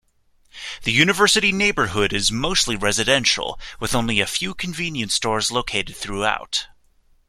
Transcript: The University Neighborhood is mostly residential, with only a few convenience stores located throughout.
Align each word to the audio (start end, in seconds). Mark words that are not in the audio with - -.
The 0.81 0.91
University 0.91 1.51
Neighborhood 1.51 2.11
is 2.11 2.31
mostly 2.31 2.75
residential, 2.75 3.59
with 3.79 3.93
only 3.93 4.19
a 4.19 4.25
few 4.25 4.55
convenience 4.55 5.13
stores 5.13 5.51
located 5.51 5.95
throughout. 5.95 6.65